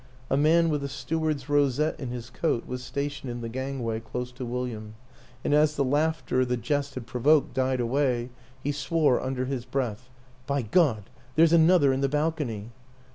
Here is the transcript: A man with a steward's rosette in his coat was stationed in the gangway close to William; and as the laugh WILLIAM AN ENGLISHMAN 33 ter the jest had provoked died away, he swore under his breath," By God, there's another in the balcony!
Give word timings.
A 0.31 0.35
man 0.35 0.69
with 0.69 0.83
a 0.83 0.87
steward's 0.89 1.47
rosette 1.47 1.99
in 1.99 2.09
his 2.09 2.31
coat 2.31 2.65
was 2.65 2.83
stationed 2.83 3.29
in 3.31 3.41
the 3.41 3.47
gangway 3.49 3.99
close 3.99 4.31
to 4.31 4.45
William; 4.47 4.95
and 5.45 5.53
as 5.53 5.75
the 5.75 5.83
laugh 5.83 6.23
WILLIAM 6.27 6.41
AN 6.41 6.41
ENGLISHMAN 6.41 6.45
33 6.45 6.45
ter 6.45 6.49
the 6.49 6.67
jest 6.81 6.93
had 6.95 7.05
provoked 7.05 7.53
died 7.53 7.79
away, 7.79 8.29
he 8.63 8.71
swore 8.71 9.21
under 9.21 9.45
his 9.45 9.63
breath," 9.63 10.09
By 10.47 10.63
God, 10.63 11.03
there's 11.35 11.53
another 11.53 11.93
in 11.93 12.01
the 12.01 12.09
balcony! 12.09 12.71